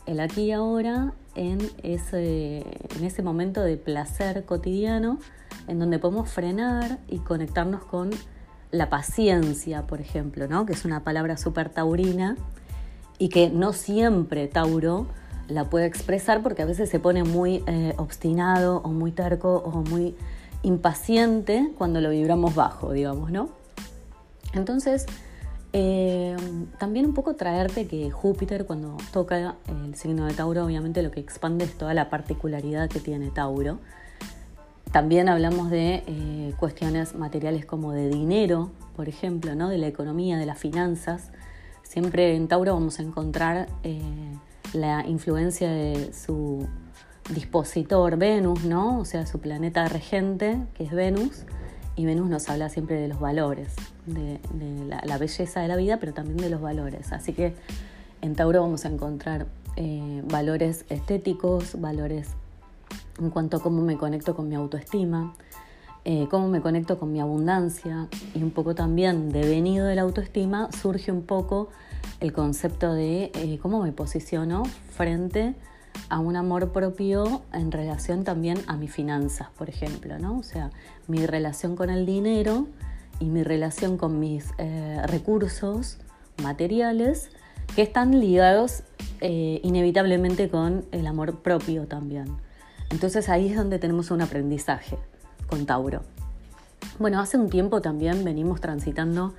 el 0.07 0.21
aquí 0.21 0.43
y 0.43 0.52
ahora 0.52 1.12
en 1.35 1.59
ese, 1.83 2.59
en 2.97 3.04
ese 3.04 3.23
momento 3.23 3.62
de 3.62 3.76
placer 3.76 4.45
cotidiano, 4.45 5.19
en 5.66 5.81
donde 5.81 5.99
podemos 5.99 6.31
frenar 6.31 6.99
y 7.09 7.19
conectarnos 7.19 7.85
con 7.85 8.11
la 8.71 8.90
paciencia, 8.90 9.83
por 9.87 10.00
ejemplo, 10.00 10.47
¿no? 10.47 10.66
que 10.66 10.73
es 10.73 10.85
una 10.85 11.02
palabra 11.02 11.37
súper 11.37 11.69
taurina 11.69 12.37
y 13.19 13.28
que 13.28 13.50
no 13.50 13.73
siempre 13.73 14.47
Tauro 14.47 15.07
la 15.49 15.69
puede 15.69 15.87
expresar 15.87 16.43
porque 16.43 16.62
a 16.62 16.66
veces 16.66 16.88
se 16.90 17.00
pone 17.00 17.25
muy 17.25 17.62
eh, 17.66 17.95
obstinado 17.97 18.78
o 18.78 18.88
muy 18.88 19.11
terco 19.11 19.57
o 19.57 19.83
muy 19.83 20.14
impaciente 20.62 21.73
cuando 21.76 22.00
lo 22.00 22.11
vibramos 22.11 22.54
bajo, 22.54 22.93
digamos, 22.93 23.31
¿no? 23.31 23.63
Entonces, 24.54 25.06
eh, 25.73 26.37
también 26.78 27.06
un 27.06 27.14
poco 27.14 27.34
traerte 27.34 27.87
que 27.87 28.11
Júpiter 28.11 28.64
cuando 28.64 28.96
toca 29.12 29.56
el 29.66 29.96
signo 29.96 30.26
de 30.26 30.34
Tauro, 30.34 30.64
obviamente 30.64 31.02
lo 31.02 31.11
que 31.11 31.20
expande 31.20 31.64
es 31.64 31.76
toda 31.76 31.94
la 31.94 32.11
particularidad 32.11 32.88
que 32.88 33.00
tiene 33.00 33.30
Tauro. 33.30 33.78
También 34.92 35.28
hablamos 35.28 35.70
de 35.70 36.04
eh, 36.06 36.54
cuestiones 36.58 37.16
materiales 37.16 37.66
como 37.66 37.92
de 37.92 38.08
dinero, 38.08 38.70
por 38.94 39.08
ejemplo, 39.08 39.56
¿no? 39.56 39.68
de 39.68 39.78
la 39.78 39.88
economía, 39.88 40.38
de 40.38 40.46
las 40.46 40.58
finanzas. 40.58 41.32
Siempre 41.82 42.37
en 42.37 42.46
Tauro 42.46 42.75
vamos 42.75 43.00
a 43.00 43.02
encontrar 43.02 43.68
la 44.73 45.06
influencia 45.06 45.70
de 45.70 46.12
su 46.12 46.68
dispositor 47.32 48.16
Venus, 48.16 48.64
¿no? 48.64 48.99
O 48.99 49.04
sea, 49.04 49.26
su 49.26 49.40
planeta 49.40 49.88
regente, 49.88 50.58
que 50.75 50.84
es 50.84 50.92
Venus, 50.92 51.44
y 51.96 52.04
Venus 52.06 52.28
nos 52.28 52.48
habla 52.48 52.68
siempre 52.68 52.96
de 52.96 53.08
los 53.08 53.20
valores, 53.20 53.74
de, 54.06 54.40
la, 54.86 55.18
belleza 55.18 55.60
de 55.60 55.68
la 55.68 55.76
vida, 55.76 55.98
pero 55.98 56.12
también 56.12 56.38
de 56.38 56.50
los 56.50 56.60
valores. 56.60 57.12
Así 57.12 57.32
que 57.32 57.54
en 58.20 58.34
Tauro 58.34 58.60
vamos 58.62 58.84
a 58.84 58.88
encontrar 58.88 59.46
eh, 59.76 60.22
valores 60.26 60.84
estéticos, 60.88 61.80
valores 61.80 62.28
en 63.20 63.30
cuanto 63.30 63.58
a 63.58 63.60
cómo 63.60 63.82
me 63.82 63.96
conecto 63.96 64.34
con 64.34 64.48
mi 64.48 64.54
autoestima, 64.54 65.34
eh, 66.04 66.26
cómo 66.30 66.48
me 66.48 66.60
conecto 66.60 66.98
con 66.98 67.12
mi 67.12 67.20
abundancia 67.20 68.08
y 68.34 68.42
un 68.42 68.50
poco 68.50 68.74
también 68.74 69.30
devenido 69.30 69.86
de 69.86 69.94
la 69.94 70.02
autoestima 70.02 70.68
surge 70.72 71.10
un 71.10 71.22
poco 71.22 71.70
el 72.20 72.32
concepto 72.32 72.92
de 72.92 73.30
eh, 73.34 73.58
cómo 73.62 73.82
me 73.82 73.92
posiciono 73.92 74.64
frente 74.90 75.54
a 75.60 75.74
un 76.18 76.36
amor 76.36 76.72
propio 76.72 77.42
en 77.52 77.72
relación 77.72 78.24
también 78.24 78.58
a 78.66 78.76
mis 78.76 78.92
finanzas, 78.92 79.48
por 79.56 79.68
ejemplo, 79.68 80.18
¿no? 80.18 80.38
O 80.38 80.42
sea, 80.42 80.70
mi 81.06 81.26
relación 81.26 81.76
con 81.76 81.90
el 81.90 82.06
dinero 82.06 82.66
y 83.20 83.26
mi 83.26 83.42
relación 83.42 83.96
con 83.96 84.20
mis 84.20 84.46
eh, 84.58 85.00
recursos 85.06 85.98
materiales 86.42 87.30
que 87.74 87.82
están 87.82 88.20
ligados 88.20 88.82
eh, 89.20 89.60
inevitablemente 89.62 90.48
con 90.48 90.84
el 90.92 91.06
amor 91.06 91.40
propio 91.40 91.86
también. 91.86 92.26
Entonces 92.90 93.28
ahí 93.28 93.48
es 93.48 93.56
donde 93.56 93.78
tenemos 93.78 94.10
un 94.10 94.20
aprendizaje 94.20 94.98
con 95.48 95.66
Tauro. 95.66 96.02
Bueno, 96.98 97.20
hace 97.20 97.36
un 97.36 97.50
tiempo 97.50 97.80
también 97.80 98.24
venimos 98.24 98.60
transitando 98.60 99.34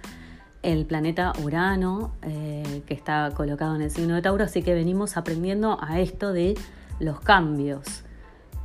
el 0.65 0.88
planeta 0.88 1.31
Urano, 1.43 2.12
eh, 2.24 2.81
que 2.88 2.95
está 2.95 3.31
colocado 3.36 3.75
en 3.75 3.84
el 3.84 3.91
signo 3.91 4.15
de 4.15 4.24
Tauro, 4.24 4.43
así 4.43 4.63
que 4.63 4.74
venimos 4.74 5.15
aprendiendo 5.15 5.77
a 5.79 6.00
esto 6.00 6.34
de 6.34 6.57
los 7.00 7.19
cambios 7.19 8.03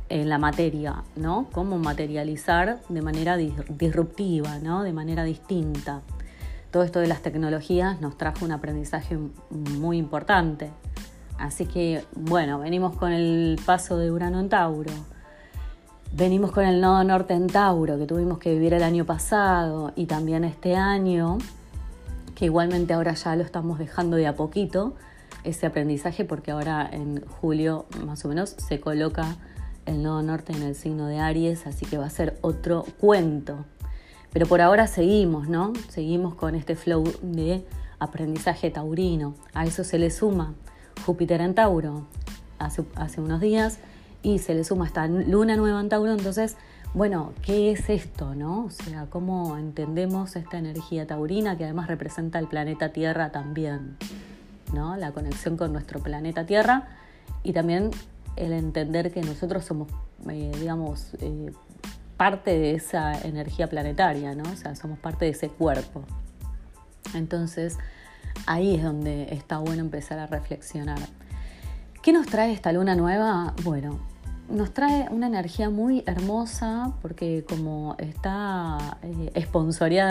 en 0.09 0.27
la 0.27 0.39
materia, 0.39 1.03
¿no? 1.15 1.47
Cómo 1.51 1.77
materializar 1.77 2.79
de 2.89 3.01
manera 3.03 3.37
disruptiva, 3.37 4.57
¿no? 4.57 4.81
De 4.81 4.93
manera 4.93 5.23
distinta. 5.23 6.01
Todo 6.71 6.81
esto 6.83 6.99
de 6.99 7.07
las 7.07 7.21
tecnologías 7.21 8.01
nos 8.01 8.17
trajo 8.17 8.45
un 8.45 8.51
aprendizaje 8.51 9.19
muy 9.51 9.97
importante. 9.97 10.71
Así 11.37 11.67
que, 11.67 12.03
bueno, 12.15 12.57
venimos 12.59 12.95
con 12.95 13.11
el 13.11 13.59
paso 13.63 13.97
de 13.97 14.09
Urano 14.09 14.39
en 14.39 14.49
Tauro. 14.49 14.91
Venimos 16.13 16.51
con 16.51 16.65
el 16.65 16.81
nodo 16.81 17.03
norte 17.03 17.35
en 17.35 17.45
Tauro 17.45 17.99
que 17.99 18.07
tuvimos 18.07 18.39
que 18.39 18.53
vivir 18.53 18.73
el 18.73 18.83
año 18.83 19.05
pasado 19.05 19.93
y 19.95 20.07
también 20.07 20.43
este 20.43 20.75
año 20.75 21.37
que 22.35 22.45
igualmente 22.45 22.93
ahora 22.93 23.13
ya 23.13 23.35
lo 23.35 23.43
estamos 23.43 23.79
dejando 23.79 24.17
de 24.17 24.27
a 24.27 24.35
poquito, 24.35 24.95
ese 25.43 25.65
aprendizaje, 25.65 26.25
porque 26.25 26.51
ahora 26.51 26.87
en 26.91 27.25
julio 27.25 27.85
más 28.05 28.23
o 28.25 28.27
menos 28.27 28.55
se 28.57 28.79
coloca 28.79 29.37
el 29.85 30.03
nodo 30.03 30.21
norte 30.21 30.53
en 30.53 30.61
el 30.61 30.75
signo 30.75 31.07
de 31.07 31.19
Aries, 31.19 31.65
así 31.65 31.85
que 31.85 31.97
va 31.97 32.05
a 32.05 32.09
ser 32.09 32.37
otro 32.41 32.85
cuento. 32.99 33.65
Pero 34.31 34.45
por 34.45 34.61
ahora 34.61 34.87
seguimos, 34.87 35.49
¿no? 35.49 35.73
Seguimos 35.89 36.35
con 36.35 36.55
este 36.55 36.75
flow 36.75 37.03
de 37.21 37.65
aprendizaje 37.99 38.71
taurino. 38.71 39.35
A 39.53 39.65
eso 39.65 39.83
se 39.83 39.99
le 39.99 40.11
suma 40.11 40.53
Júpiter 41.05 41.41
en 41.41 41.55
Tauro 41.55 42.05
hace, 42.59 42.83
hace 42.95 43.21
unos 43.21 43.41
días 43.41 43.79
y 44.23 44.39
se 44.39 44.53
le 44.53 44.63
suma 44.63 44.85
esta 44.85 45.07
luna 45.07 45.55
nueva 45.55 45.79
en 45.81 45.89
Tauro, 45.89 46.11
entonces, 46.11 46.55
bueno, 46.93 47.33
¿qué 47.41 47.71
es 47.71 47.89
esto, 47.89 48.35
no? 48.35 48.65
O 48.65 48.69
sea, 48.69 49.05
¿cómo 49.09 49.57
entendemos 49.57 50.35
esta 50.35 50.57
energía 50.57 51.07
taurina 51.07 51.57
que 51.57 51.63
además 51.63 51.87
representa 51.87 52.37
el 52.37 52.47
planeta 52.47 52.89
Tierra 52.89 53.31
también, 53.31 53.97
¿no? 54.73 54.97
La 54.97 55.13
conexión 55.13 55.55
con 55.55 55.71
nuestro 55.71 56.01
planeta 56.01 56.45
Tierra 56.45 56.89
y 57.43 57.53
también 57.53 57.91
el 58.35 58.51
entender 58.51 59.11
que 59.13 59.21
nosotros 59.21 59.63
somos, 59.63 59.87
eh, 60.29 60.51
digamos, 60.59 61.13
eh, 61.21 61.53
parte 62.17 62.51
de 62.51 62.75
esa 62.75 63.19
energía 63.21 63.67
planetaria, 63.67 64.35
¿no? 64.35 64.43
O 64.51 64.55
sea, 64.55 64.75
somos 64.75 64.99
parte 64.99 65.25
de 65.25 65.31
ese 65.31 65.47
cuerpo. 65.47 66.03
Entonces, 67.13 67.77
ahí 68.45 68.75
es 68.75 68.83
donde 68.83 69.33
está 69.33 69.59
bueno 69.59 69.81
empezar 69.81 70.19
a 70.19 70.27
reflexionar. 70.27 70.99
¿Qué 72.01 72.11
nos 72.11 72.27
trae 72.27 72.51
esta 72.51 72.73
luna 72.73 72.95
nueva? 72.95 73.53
Bueno, 73.63 74.10
nos 74.51 74.73
trae 74.73 75.07
una 75.09 75.27
energía 75.27 75.69
muy 75.69 76.03
hermosa 76.05 76.93
porque 77.01 77.45
como 77.47 77.95
está 77.97 78.97
eh, 79.01 79.47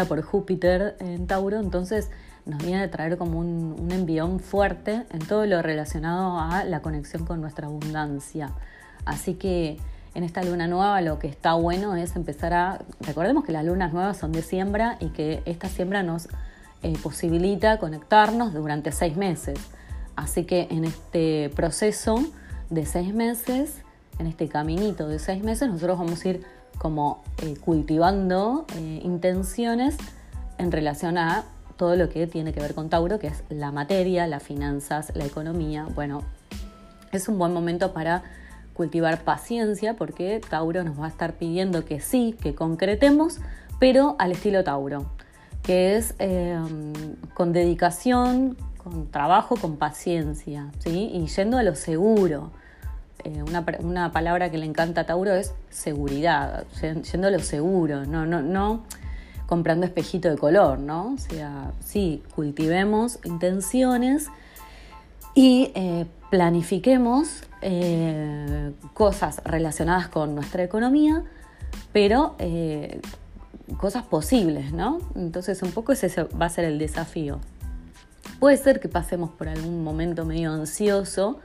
por 0.09 0.23
Júpiter 0.23 0.97
en 1.00 1.26
Tauro, 1.26 1.61
entonces 1.61 2.11
nos 2.47 2.62
viene 2.64 2.82
a 2.82 2.90
traer 2.90 3.16
como 3.18 3.38
un, 3.38 3.76
un, 3.78 3.92
envión 3.92 4.40
fuerte 4.40 5.04
en 5.11 5.20
todo 5.20 5.47
lo 5.47 5.62
relacionado 5.62 6.38
a 6.38 6.64
la 6.64 6.80
conexión 6.80 7.26
con 7.26 7.40
nuestra 7.40 7.66
abundancia. 7.66 8.50
Así 9.04 9.35
que 9.35 9.78
en 10.14 10.25
esta 10.25 10.42
luna 10.42 10.66
nueva 10.66 11.00
lo 11.00 11.18
que 11.18 11.28
está 11.28 11.54
bueno 11.54 11.94
es 11.97 12.16
empezar 12.16 12.52
a... 12.54 12.80
Recordemos 13.00 13.44
que 13.44 13.52
las 13.52 13.64
lunas 13.64 13.92
nuevas 13.92 14.16
son 14.16 14.32
de 14.32 14.42
siembra 14.42 14.97
y 15.00 15.11
que 15.11 15.42
esta 15.44 15.68
siembra 15.68 16.02
nos 16.02 16.28
eh, 16.82 16.94
posibilita 17.02 17.78
conectarnos 17.78 18.52
durante 18.54 18.90
seis 18.90 19.16
meses. 19.16 19.59
Así 20.16 20.44
que 20.44 20.66
en 20.70 20.85
este 20.85 21.50
proceso 21.54 22.25
de 22.70 22.87
seis 22.87 23.14
meses, 23.14 23.82
en 24.20 24.26
este 24.26 24.48
caminito 24.48 25.08
de 25.08 25.18
seis 25.18 25.42
meses, 25.42 25.68
nosotros 25.68 25.98
vamos 25.98 26.24
a 26.24 26.28
ir 26.28 26.44
como 26.78 27.22
eh, 27.42 27.56
cultivando 27.56 28.66
eh, 28.76 29.00
intenciones 29.02 29.96
en 30.58 30.70
relación 30.70 31.18
a 31.18 31.44
todo 31.76 31.96
lo 31.96 32.08
que 32.10 32.26
tiene 32.26 32.52
que 32.52 32.60
ver 32.60 32.74
con 32.74 32.90
Tauro, 32.90 33.18
que 33.18 33.28
es 33.28 33.42
la 33.48 33.72
materia, 33.72 34.26
las 34.26 34.42
finanzas, 34.42 35.12
la 35.14 35.24
economía. 35.24 35.88
Bueno, 35.94 36.22
es 37.12 37.28
un 37.28 37.38
buen 37.38 37.52
momento 37.52 37.92
para 37.92 38.22
cultivar 38.74 39.24
paciencia 39.24 39.94
porque 39.96 40.40
Tauro 40.48 40.84
nos 40.84 41.00
va 41.00 41.06
a 41.06 41.08
estar 41.08 41.34
pidiendo 41.34 41.84
que 41.84 42.00
sí, 42.00 42.36
que 42.40 42.54
concretemos, 42.54 43.38
pero 43.78 44.16
al 44.18 44.32
estilo 44.32 44.62
Tauro 44.62 45.06
que 45.62 45.96
es 45.96 46.14
em, 46.18 46.92
con 47.34 47.52
dedicación, 47.52 48.56
con 48.78 49.10
trabajo, 49.10 49.56
con 49.56 49.76
paciencia, 49.76 50.70
¿sí? 50.78 51.10
y 51.12 51.26
yendo 51.26 51.58
a 51.58 51.62
lo 51.62 51.74
seguro. 51.74 52.50
Eh, 53.24 53.42
una, 53.42 54.12
palabra 54.12 54.50
que 54.50 54.58
le 54.58 54.66
encanta 54.66 55.02
a 55.02 55.06
Tauro 55.06 55.32
es 55.32 55.52
seguridad, 55.70 56.64
yendo 56.80 57.30
lo 57.30 57.38
seguro, 57.40 58.04
no, 58.06 58.26
no, 58.26 58.42
no 58.42 58.84
comprando 59.46 59.84
espejito 59.84 60.30
de 60.30 60.38
color, 60.38 60.78
¿no? 60.78 61.14
O 61.14 61.18
sea, 61.18 61.72
sí, 61.84 62.22
cultivemos 62.34 63.18
intenciones 63.24 64.28
y 65.34 65.72
eh, 65.74 66.06
planifiquemos 66.30 67.42
eh, 67.60 68.72
cosas 68.94 69.42
relacionadas 69.44 70.08
con 70.08 70.34
nuestra 70.34 70.62
economía, 70.62 71.24
pero 71.92 72.36
cosas 73.76 74.04
posibles, 74.04 74.72
¿no? 74.72 74.98
Entonces 75.14 75.62
un 75.62 75.72
poco 75.72 75.92
ese 75.92 76.22
va 76.24 76.46
a 76.46 76.50
ser 76.50 76.64
el 76.64 76.78
desafío. 76.78 77.40
Puede 78.38 78.56
ser 78.56 78.80
que 78.80 78.88
pasemos 78.88 79.30
por 79.30 79.48
algún 79.48 79.84
momento 79.84 80.24
medio 80.24 80.52
ansioso, 80.52 81.40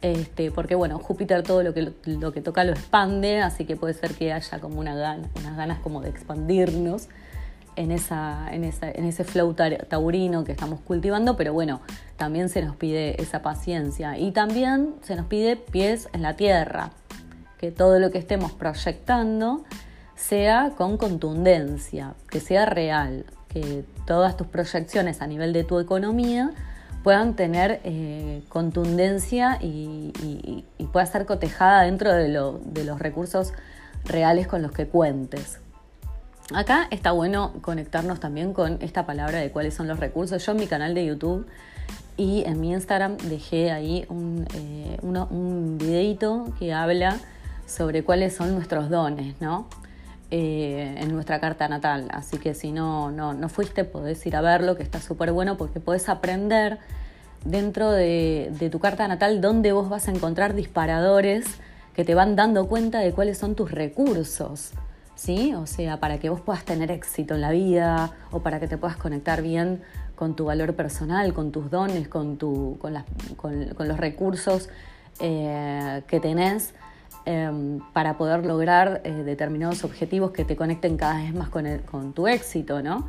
este, 0.00 0.50
porque 0.50 0.74
bueno, 0.74 0.98
Júpiter 0.98 1.42
todo 1.42 1.62
lo 1.62 1.74
que, 1.74 1.92
lo 2.04 2.32
que 2.32 2.40
toca 2.40 2.64
lo 2.64 2.72
expande, 2.72 3.40
así 3.40 3.64
que 3.64 3.76
puede 3.76 3.94
ser 3.94 4.14
que 4.14 4.32
haya 4.32 4.60
como 4.60 4.78
una 4.78 5.18
unas 5.34 5.56
ganas 5.56 5.80
como 5.80 6.00
de 6.00 6.10
expandirnos 6.10 7.08
en, 7.78 7.92
esa, 7.92 8.48
en, 8.52 8.64
esa, 8.64 8.90
en 8.90 9.04
ese 9.04 9.24
flow 9.24 9.54
taurino 9.54 10.44
que 10.44 10.52
estamos 10.52 10.80
cultivando, 10.80 11.36
pero 11.36 11.52
bueno, 11.52 11.80
también 12.16 12.48
se 12.48 12.62
nos 12.62 12.74
pide 12.74 13.20
esa 13.22 13.40
paciencia. 13.42 14.18
Y 14.18 14.32
también 14.32 14.96
se 15.02 15.14
nos 15.14 15.26
pide 15.26 15.56
pies 15.56 16.08
en 16.12 16.22
la 16.22 16.34
tierra, 16.34 16.90
que 17.56 17.70
todo 17.70 18.00
lo 18.00 18.10
que 18.10 18.18
estemos 18.18 18.52
proyectando 18.52 19.64
sea 20.16 20.72
con 20.76 20.96
contundencia, 20.96 22.14
que 22.28 22.40
sea 22.40 22.66
real, 22.66 23.26
que 23.48 23.84
todas 24.06 24.36
tus 24.36 24.48
proyecciones 24.48 25.22
a 25.22 25.28
nivel 25.28 25.52
de 25.52 25.62
tu 25.62 25.78
economía 25.78 26.50
puedan 27.08 27.36
tener 27.36 27.80
eh, 27.84 28.42
contundencia 28.50 29.58
y, 29.62 30.12
pueda 30.92 31.06
ser 31.06 31.24
cotejada 31.24 31.84
dentro 31.84 32.12
de, 32.12 32.28
los 32.28 32.98
recursos 32.98 33.54
reales 34.04 34.46
con 34.46 34.60
los 34.60 34.72
que 34.72 34.86
cuentes. 34.86 35.58
Acá 36.52 36.86
está 36.90 37.12
bueno 37.12 37.54
conectarnos 37.62 38.20
también 38.20 38.52
con 38.52 38.76
esta 38.82 39.06
palabra 39.06 39.38
de 39.38 39.50
cuáles 39.50 39.72
son 39.72 39.88
los 39.88 39.98
recursos. 39.98 40.44
Yo 40.44 40.52
en 40.52 40.58
mi 40.58 40.66
canal 40.66 40.92
de 40.94 41.06
YouTube 41.06 41.46
y 42.18 42.44
en 42.44 42.60
mi 42.60 42.72
Instagram 42.72 43.16
dejé 43.16 43.70
ahí 43.70 44.04
un, 44.10 44.46
eh, 44.54 44.98
un 45.02 45.78
videito 45.78 46.52
que 46.58 46.74
habla 46.74 47.16
sobre 47.66 48.04
cuáles 48.04 48.36
son 48.36 48.54
nuestros 48.54 48.90
dones, 48.90 49.34
¿no? 49.40 49.66
Eh, 50.30 50.94
en 50.98 51.10
nuestra 51.14 51.40
carta 51.40 51.68
natal. 51.68 52.08
Así 52.12 52.36
que 52.36 52.52
si 52.52 52.70
no, 52.70 53.10
no, 53.10 53.32
no 53.32 53.48
fuiste, 53.48 53.84
podés 53.84 54.26
ir 54.26 54.36
a 54.36 54.42
verlo, 54.42 54.76
que 54.76 54.82
está 54.82 55.00
súper 55.00 55.32
bueno 55.32 55.56
porque 55.56 55.80
podés 55.80 56.10
aprender 56.10 56.78
dentro 57.46 57.90
de, 57.90 58.68
tu 58.70 58.78
carta 58.78 59.08
natal 59.08 59.40
dónde 59.40 59.72
vos 59.72 59.88
vas 59.88 60.06
a 60.06 60.10
encontrar 60.10 60.54
disparadores 60.54 61.46
que 61.94 62.04
te 62.04 62.14
van 62.14 62.36
dando 62.36 62.68
cuenta 62.68 62.98
de 62.98 63.12
cuáles 63.12 63.38
son 63.38 63.54
tus 63.54 63.70
recursos. 63.70 64.72
¿Sí? 65.14 65.54
O 65.54 65.66
sea, 65.66 65.98
para 65.98 66.18
que 66.18 66.28
vos 66.28 66.42
puedas 66.42 66.64
tener 66.64 66.90
éxito 66.90 67.34
en 67.34 67.40
la 67.40 67.50
vida 67.50 68.12
o 68.30 68.40
para 68.40 68.60
que 68.60 68.68
te 68.68 68.76
puedas 68.76 68.98
conectar 68.98 69.40
bien 69.40 69.80
con 70.14 70.36
tu 70.36 70.44
valor 70.44 70.74
personal, 70.74 71.32
con 71.32 71.52
tus 71.52 71.70
dones, 71.70 72.06
con, 72.06 72.36
tu, 72.36 72.76
con, 72.78 72.92
las, 72.92 73.04
con, 73.36 73.88
los 73.88 73.96
recursos 73.96 74.68
eh, 75.20 76.02
que 76.06 76.20
tenés 76.20 76.74
Em, 77.30 77.80
para 77.92 78.16
poder 78.16 78.46
lograr 78.46 79.02
eh, 79.04 79.12
determinados 79.12 79.84
objetivos 79.84 80.30
que 80.30 80.46
te 80.46 80.56
conecten 80.56 80.96
cada 80.96 81.16
vez 81.16 81.34
más 81.34 81.50
con, 81.50 82.14
tu 82.14 82.26
éxito, 82.26 82.80
¿no? 82.80 83.06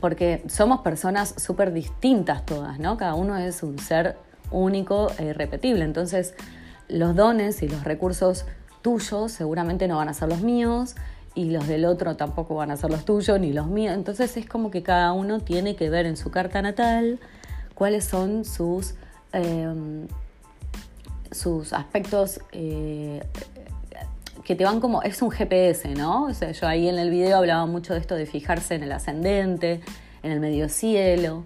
Porque 0.00 0.42
somos 0.48 0.80
personas 0.80 1.34
súper 1.36 1.74
distintas 1.74 2.46
todas, 2.46 2.78
¿no? 2.78 2.96
Cada 2.96 3.12
uno 3.12 3.36
es 3.36 3.62
un 3.62 3.78
ser 3.78 4.16
único 4.50 5.08
e 5.18 5.26
irrepetible. 5.26 5.84
Entonces, 5.84 6.32
los 6.88 7.14
dones 7.14 7.62
y 7.62 7.68
los 7.68 7.84
recursos 7.84 8.46
tuyos 8.80 9.32
seguramente 9.32 9.86
no 9.86 9.98
van 9.98 10.08
a 10.08 10.14
ser 10.14 10.30
los 10.30 10.40
míos 10.40 10.94
y 11.34 11.50
los 11.50 11.68
del 11.68 11.84
otro 11.84 12.16
tampoco 12.16 12.54
van 12.54 12.70
a 12.70 12.78
ser 12.78 12.88
los 12.88 13.04
tuyos 13.04 13.38
ni 13.38 13.52
los 13.52 13.66
míos. 13.66 13.94
Entonces 13.94 14.34
es 14.38 14.46
como 14.46 14.70
que 14.70 14.82
cada 14.82 15.12
uno 15.12 15.40
tiene 15.40 15.76
que 15.76 15.90
ver 15.90 16.06
en 16.06 16.16
su 16.16 16.30
carta 16.30 16.62
natal 16.62 17.20
cuáles 17.74 18.06
son 18.06 18.46
sus 18.46 18.94
em, 19.34 20.06
sus 21.32 21.72
aspectos 21.72 22.40
eh, 22.52 23.22
que 24.44 24.56
te 24.56 24.64
van 24.64 24.80
como, 24.80 25.02
es 25.02 25.22
un 25.22 25.30
GPS, 25.30 25.88
¿no? 25.94 26.24
O 26.24 26.34
sea, 26.34 26.52
yo 26.52 26.66
ahí 26.66 26.88
en 26.88 26.98
el 26.98 27.10
video 27.10 27.38
hablaba 27.38 27.66
mucho 27.66 27.94
de 27.94 28.00
esto 28.00 28.14
de 28.14 28.26
fijarse 28.26 28.74
en 28.74 28.82
el 28.82 28.92
ascendente, 28.92 29.80
en 30.22 30.32
el 30.32 30.40
medio 30.40 30.68
cielo, 30.68 31.44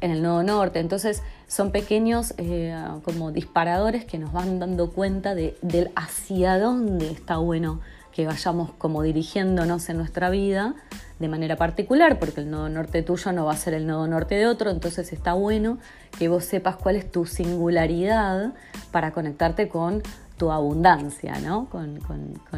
en 0.00 0.10
el 0.10 0.22
nodo 0.22 0.42
norte. 0.42 0.80
Entonces 0.80 1.22
son 1.46 1.70
pequeños 1.70 2.34
eh, 2.38 2.74
como 3.04 3.30
disparadores 3.30 4.04
que 4.04 4.18
nos 4.18 4.32
van 4.32 4.58
dando 4.58 4.90
cuenta 4.90 5.34
de, 5.34 5.56
del 5.62 5.90
hacia 5.94 6.58
dónde 6.58 7.10
está 7.10 7.36
bueno 7.36 7.80
que 8.12 8.26
vayamos 8.26 8.70
como 8.78 9.02
dirigiéndonos 9.02 9.88
en 9.88 9.96
nuestra 9.96 10.30
vida 10.30 10.74
de 11.18 11.28
manera 11.28 11.56
particular, 11.56 12.18
porque 12.18 12.40
el 12.40 12.50
nodo 12.50 12.68
norte 12.68 13.02
tuyo 13.02 13.32
no 13.32 13.46
va 13.46 13.52
a 13.52 13.56
ser 13.56 13.74
el 13.74 13.86
nodo 13.86 14.06
norte 14.06 14.34
de 14.34 14.46
otro, 14.46 14.70
entonces 14.70 15.12
está 15.12 15.32
bueno 15.32 15.78
que 16.18 16.28
vos 16.28 16.44
sepas 16.44 16.76
cuál 16.76 16.96
es 16.96 17.10
tu 17.10 17.26
singularidad 17.26 18.52
para 18.90 19.12
conectarte 19.12 19.68
con 19.68 20.02
tu 20.36 20.50
abundancia, 20.50 21.38
¿no? 21.38 21.66
con, 21.66 22.00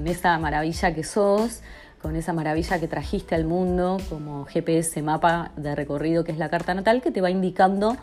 esa 0.06 0.38
maravilla 0.38 0.94
que 0.94 1.04
sos, 1.04 1.60
con 2.00 2.16
esa 2.16 2.32
maravilla 2.32 2.80
que 2.80 2.88
trajiste 2.88 3.34
al 3.34 3.44
mundo 3.44 3.98
como 4.08 4.46
GPS, 4.46 5.02
mapa 5.02 5.52
de 5.56 5.74
recorrido 5.74 6.24
que 6.24 6.32
es 6.32 6.38
la 6.38 6.48
carta 6.48 6.74
natal, 6.74 7.02
que 7.02 7.10
te 7.10 7.20
va 7.20 7.30
indicando 7.30 7.96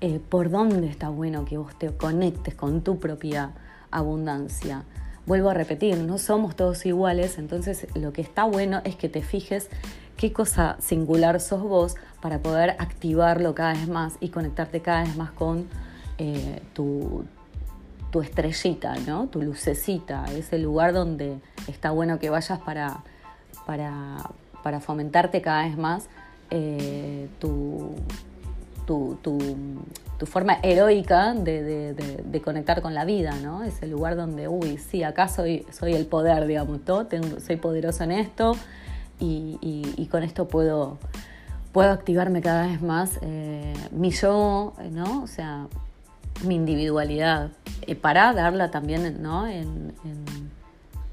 eh, 0.00 0.20
por 0.28 0.50
dónde 0.50 0.86
está 0.86 1.08
bueno 1.08 1.44
que 1.44 1.58
vos 1.58 1.76
te 1.78 1.88
conectes 1.96 2.54
con 2.54 2.82
tu 2.82 2.98
propia 2.98 3.50
abundancia. 3.90 4.84
Vuelvo 5.26 5.48
a 5.48 5.54
repetir, 5.54 5.96
no 5.98 6.18
somos 6.18 6.54
todos 6.54 6.84
iguales, 6.84 7.38
entonces 7.38 7.86
lo 7.94 8.12
que 8.12 8.20
está 8.20 8.44
bueno 8.44 8.82
es 8.84 8.94
que 8.94 9.08
te 9.08 9.22
fijes 9.22 9.70
qué 10.18 10.32
cosa 10.32 10.76
singular 10.80 11.40
sos 11.40 11.62
vos 11.62 11.94
para 12.20 12.40
poder 12.40 12.70
activarlo 12.78 13.54
cada 13.54 13.72
vez 13.72 13.88
más 13.88 14.14
y 14.20 14.28
conectarte 14.28 14.80
cada 14.80 15.04
vez 15.04 15.16
más 15.16 15.30
con 15.30 15.66
eh, 16.18 16.60
tu, 16.74 17.24
estrellita, 18.22 18.94
¿no? 19.06 19.26
tu 19.26 19.42
lucecita, 19.42 20.24
ese 20.26 20.58
lugar 20.58 20.92
donde 20.92 21.38
está 21.66 21.90
bueno 21.90 22.20
que 22.20 22.30
vayas 22.30 22.60
para, 22.60 23.02
para, 23.66 24.80
fomentarte 24.80 25.42
cada 25.42 25.64
vez 25.64 25.76
más 25.76 26.08
eh, 26.50 27.28
tu, 27.40 27.96
tu, 28.86 29.18
tu, 29.22 30.26
forma 30.26 30.58
heroica 30.62 31.34
de, 31.34 31.92
de, 31.94 32.40
conectar 32.40 32.80
con 32.80 32.94
la 32.94 33.04
vida, 33.04 33.34
¿no? 33.42 33.62
Es 33.62 33.82
el 33.82 33.90
lugar 33.90 34.16
donde, 34.16 34.48
uy, 34.48 34.78
sí, 34.78 35.02
acá 35.02 35.28
soy, 35.28 35.66
soy 35.70 35.92
el 35.92 36.06
poder, 36.06 36.46
digamos, 36.46 36.80
soy 37.44 37.56
poderoso 37.56 38.04
en 38.04 38.12
esto 38.12 38.56
y, 39.20 39.58
y, 39.60 40.06
con 40.06 40.22
esto 40.22 40.48
puedo, 40.48 40.98
puedo 41.72 41.90
activarme 41.90 42.40
cada 42.40 42.68
vez 42.68 42.80
más 42.80 43.18
eh, 43.20 43.74
mi 43.90 44.10
yo, 44.12 44.72
¿no? 44.90 45.22
O 45.22 45.26
sea, 45.26 45.66
mi 46.46 46.54
individualidad, 46.54 47.50
eh, 47.82 47.94
para 47.94 48.32
darla 48.32 48.70
también, 48.70 49.22
¿no? 49.22 49.46
En, 49.46 49.92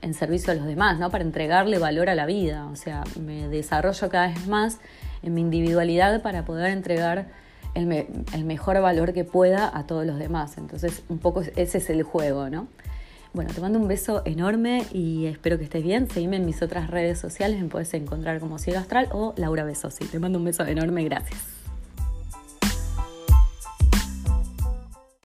en 0.01 0.13
servicio 0.13 0.51
a 0.51 0.55
los 0.55 0.65
demás, 0.65 0.99
¿no? 0.99 1.09
Para 1.09 1.23
entregarle 1.23 1.77
valor 1.79 2.09
a 2.09 2.15
la 2.15 2.25
vida. 2.25 2.65
O 2.67 2.75
sea, 2.75 3.03
me 3.19 3.47
desarrollo 3.47 4.09
cada 4.09 4.27
vez 4.27 4.47
más 4.47 4.79
en 5.23 5.33
mi 5.33 5.41
individualidad 5.41 6.21
para 6.21 6.45
poder 6.45 6.71
entregar 6.71 7.27
el, 7.73 7.91
el, 8.33 8.45
mejor 8.45 8.81
valor 8.81 9.13
que 9.13 9.23
pueda 9.23 9.75
a 9.75 9.85
todos 9.85 10.05
los 10.05 10.17
demás. 10.17 10.57
Entonces, 10.57 11.03
un 11.09 11.19
poco 11.19 11.41
ese 11.55 11.77
es 11.77 11.89
el 11.89 12.03
juego, 12.03 12.49
¿no? 12.49 12.67
Bueno, 13.33 13.51
te 13.53 13.61
mando 13.61 13.79
un 13.79 13.87
beso 13.87 14.23
enorme 14.25 14.85
y 14.91 15.25
espero 15.25 15.57
que 15.57 15.63
estés 15.63 15.83
bien. 15.83 16.09
Seguime 16.09 16.35
en 16.35 16.45
mis 16.45 16.61
otras 16.61 16.89
redes 16.89 17.17
sociales, 17.17 17.61
me 17.61 17.69
puedes 17.69 17.93
encontrar 17.93 18.39
como 18.41 18.59
Cielo 18.59 18.79
Astral 18.79 19.07
o 19.13 19.33
Laura 19.37 19.63
Besosi. 19.63 20.05
Te 20.05 20.19
mando 20.19 20.37
un 20.37 20.45
beso 20.45 20.65
enorme, 20.65 21.05
gracias. 21.05 21.60